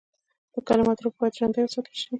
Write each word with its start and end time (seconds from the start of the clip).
د 0.53 0.55
کلماتو 0.67 1.01
روح 1.05 1.13
باید 1.19 1.37
ژوندی 1.37 1.61
وساتل 1.63 1.93
شي. 1.99 2.07